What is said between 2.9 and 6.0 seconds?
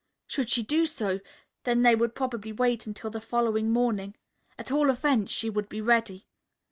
the following morning. At all events she would be